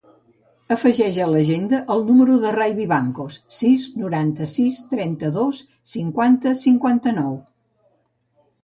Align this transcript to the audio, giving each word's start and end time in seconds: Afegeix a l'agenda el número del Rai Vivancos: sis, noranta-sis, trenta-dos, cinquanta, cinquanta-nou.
Afegeix 0.75 1.17
a 1.25 1.27
l'agenda 1.33 1.81
el 1.95 2.01
número 2.07 2.39
del 2.45 2.55
Rai 2.57 2.73
Vivancos: 2.79 3.37
sis, 3.59 3.87
noranta-sis, 4.05 4.83
trenta-dos, 4.95 5.63
cinquanta, 5.95 6.57
cinquanta-nou. 6.67 7.39